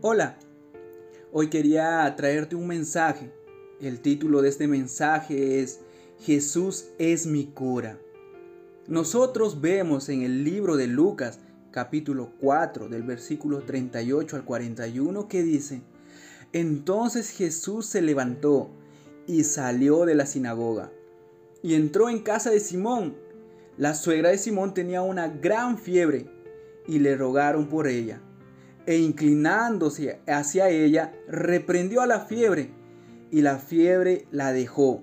[0.00, 0.38] Hola,
[1.32, 3.32] hoy quería traerte un mensaje.
[3.80, 5.80] El título de este mensaje es
[6.20, 7.98] Jesús es mi cura.
[8.86, 11.40] Nosotros vemos en el libro de Lucas
[11.72, 15.82] capítulo 4 del versículo 38 al 41 que dice,
[16.52, 18.70] Entonces Jesús se levantó
[19.26, 20.92] y salió de la sinagoga
[21.60, 23.16] y entró en casa de Simón.
[23.76, 26.30] La suegra de Simón tenía una gran fiebre
[26.86, 28.22] y le rogaron por ella
[28.88, 32.70] e inclinándose hacia ella, reprendió a la fiebre,
[33.30, 35.02] y la fiebre la dejó,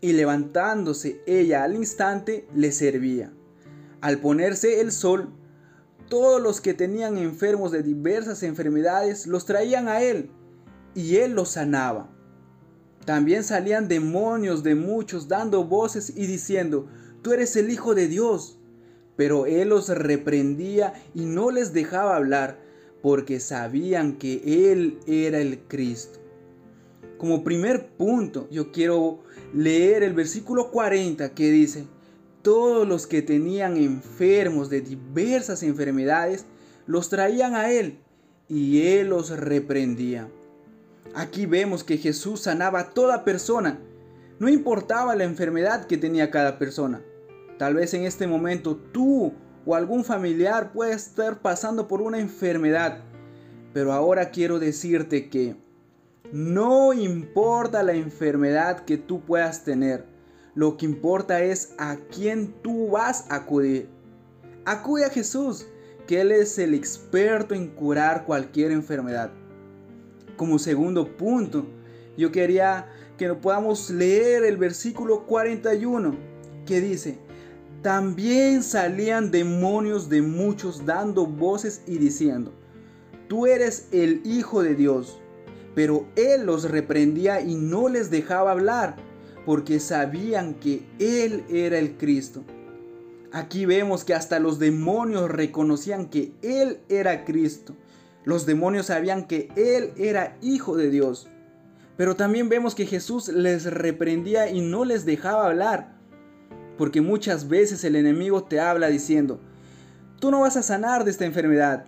[0.00, 3.32] y levantándose ella al instante le servía.
[4.00, 5.28] Al ponerse el sol,
[6.08, 10.28] todos los que tenían enfermos de diversas enfermedades los traían a él,
[10.96, 12.10] y él los sanaba.
[13.04, 16.88] También salían demonios de muchos dando voces y diciendo,
[17.22, 18.58] tú eres el Hijo de Dios.
[19.14, 22.61] Pero él los reprendía y no les dejaba hablar
[23.02, 26.20] porque sabían que Él era el Cristo.
[27.18, 29.20] Como primer punto, yo quiero
[29.52, 31.86] leer el versículo 40 que dice,
[32.42, 36.46] todos los que tenían enfermos de diversas enfermedades,
[36.86, 37.98] los traían a Él
[38.48, 40.28] y Él los reprendía.
[41.14, 43.78] Aquí vemos que Jesús sanaba a toda persona,
[44.38, 47.02] no importaba la enfermedad que tenía cada persona.
[47.58, 49.32] Tal vez en este momento tú
[49.64, 53.02] o algún familiar puede estar pasando por una enfermedad.
[53.72, 55.56] Pero ahora quiero decirte que
[56.32, 60.06] no importa la enfermedad que tú puedas tener,
[60.54, 63.88] lo que importa es a quién tú vas a acudir.
[64.64, 65.66] Acude a Jesús,
[66.06, 69.30] que Él es el experto en curar cualquier enfermedad.
[70.36, 71.66] Como segundo punto,
[72.16, 76.14] yo quería que podamos leer el versículo 41
[76.66, 77.18] que dice,
[77.82, 82.52] también salían demonios de muchos dando voces y diciendo,
[83.28, 85.18] tú eres el Hijo de Dios.
[85.74, 88.96] Pero él los reprendía y no les dejaba hablar,
[89.44, 92.44] porque sabían que él era el Cristo.
[93.32, 97.74] Aquí vemos que hasta los demonios reconocían que él era Cristo.
[98.24, 101.28] Los demonios sabían que él era Hijo de Dios.
[101.96, 106.01] Pero también vemos que Jesús les reprendía y no les dejaba hablar
[106.78, 109.40] porque muchas veces el enemigo te habla diciendo,
[110.18, 111.84] tú no vas a sanar de esta enfermedad.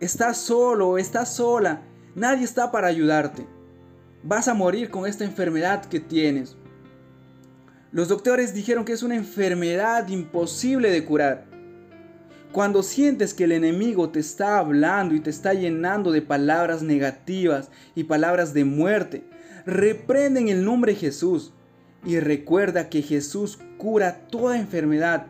[0.00, 1.82] Estás solo, estás sola,
[2.14, 3.46] nadie está para ayudarte.
[4.22, 6.56] Vas a morir con esta enfermedad que tienes.
[7.92, 11.46] Los doctores dijeron que es una enfermedad imposible de curar.
[12.52, 17.70] Cuando sientes que el enemigo te está hablando y te está llenando de palabras negativas
[17.94, 19.24] y palabras de muerte,
[19.66, 21.52] reprende en el nombre de Jesús
[22.04, 25.26] y recuerda que Jesús cura toda enfermedad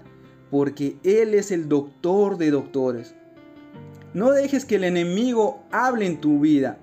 [0.50, 3.14] porque Él es el doctor de doctores.
[4.12, 6.78] No dejes que el enemigo hable en tu vida.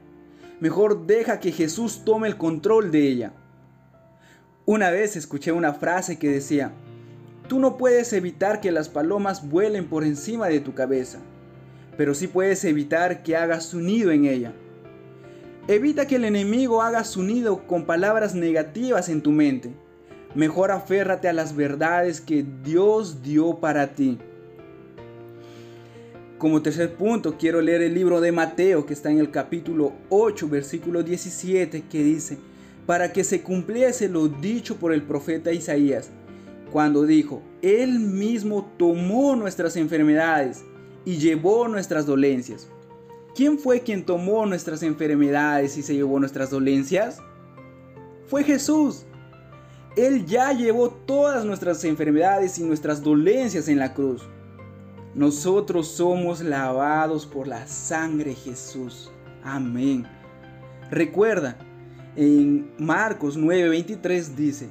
[0.60, 3.34] Mejor deja que Jesús tome el control de ella.
[4.66, 6.72] Una vez escuché una frase que decía,
[7.48, 11.20] tú no puedes evitar que las palomas vuelen por encima de tu cabeza,
[11.98, 14.54] pero sí puedes evitar que hagas su nido en ella.
[15.70, 19.74] Evita que el enemigo haga su nido con palabras negativas en tu mente.
[20.34, 24.18] Mejor aférrate a las verdades que Dios dio para ti.
[26.38, 30.48] Como tercer punto, quiero leer el libro de Mateo que está en el capítulo 8,
[30.48, 32.38] versículo 17, que dice,
[32.86, 36.12] para que se cumpliese lo dicho por el profeta Isaías,
[36.72, 40.64] cuando dijo, Él mismo tomó nuestras enfermedades
[41.04, 42.70] y llevó nuestras dolencias.
[43.38, 47.20] ¿Quién fue quien tomó nuestras enfermedades y se llevó nuestras dolencias?
[48.26, 49.06] Fue Jesús.
[49.96, 54.24] Él ya llevó todas nuestras enfermedades y nuestras dolencias en la cruz.
[55.14, 59.12] Nosotros somos lavados por la sangre de Jesús.
[59.44, 60.08] Amén.
[60.90, 61.60] Recuerda,
[62.16, 64.68] en Marcos 9:23 dice,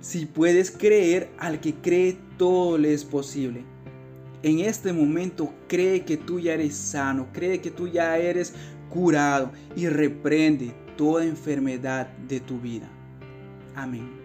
[0.00, 3.73] si puedes creer, al que cree todo le es posible
[4.44, 8.52] en este momento cree que tú ya eres sano, cree que tú ya eres
[8.90, 12.88] curado y reprende toda enfermedad de tu vida.
[13.74, 14.23] Amén.